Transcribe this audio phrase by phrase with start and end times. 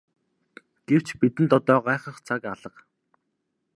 [0.87, 2.79] Гэвч бидэнд одоо гайхах цаг алга.